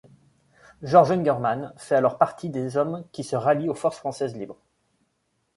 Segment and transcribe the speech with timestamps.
[0.81, 4.57] Georges Ungerman fait alors partie des hommes qui se rallient aux forces françaises libres.